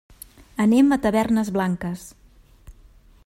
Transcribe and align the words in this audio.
Anem 0.63 0.89
a 0.95 0.99
Tavernes 1.03 1.53
Blanques. 1.59 2.07